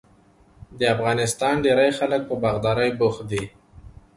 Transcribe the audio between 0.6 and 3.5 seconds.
د افغانستان ډیری خلک په باغدارۍ بوخت دي.